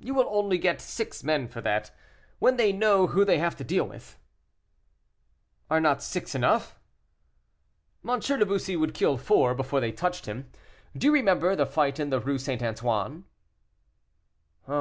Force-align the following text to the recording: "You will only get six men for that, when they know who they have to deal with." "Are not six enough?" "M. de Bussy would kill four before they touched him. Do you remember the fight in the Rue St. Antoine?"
"You 0.00 0.14
will 0.14 0.26
only 0.28 0.58
get 0.58 0.80
six 0.80 1.22
men 1.22 1.46
for 1.46 1.60
that, 1.60 1.92
when 2.40 2.56
they 2.56 2.72
know 2.72 3.06
who 3.06 3.24
they 3.24 3.38
have 3.38 3.54
to 3.58 3.62
deal 3.62 3.84
with." 3.86 4.18
"Are 5.70 5.78
not 5.78 6.02
six 6.02 6.34
enough?" 6.34 6.74
"M. 8.04 8.18
de 8.18 8.44
Bussy 8.44 8.74
would 8.74 8.92
kill 8.92 9.16
four 9.16 9.54
before 9.54 9.78
they 9.78 9.92
touched 9.92 10.26
him. 10.26 10.50
Do 10.98 11.06
you 11.06 11.12
remember 11.12 11.54
the 11.54 11.64
fight 11.64 12.00
in 12.00 12.10
the 12.10 12.18
Rue 12.18 12.38
St. 12.38 12.60
Antoine?" 12.60 13.24